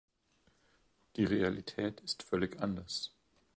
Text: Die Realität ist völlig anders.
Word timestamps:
Die 1.15 1.25
Realität 1.25 1.99
ist 1.99 2.23
völlig 2.23 2.59
anders. 2.59 3.13